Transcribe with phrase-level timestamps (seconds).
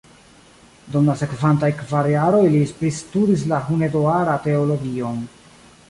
[0.95, 5.23] Dum la sekvantaj kvar jaroj li pristudis en Hunedoara teologion.